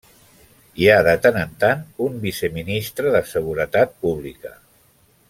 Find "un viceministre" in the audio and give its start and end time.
2.07-3.15